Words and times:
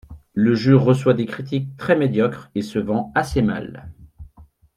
Le 0.33 0.55
jeu 0.55 0.75
reçoit 0.75 1.13
des 1.13 1.27
critiques 1.27 1.77
très 1.77 1.95
médiocres 1.95 2.49
et 2.55 2.63
se 2.63 2.79
vend 2.79 3.11
assez 3.13 3.43
mal. 3.43 3.93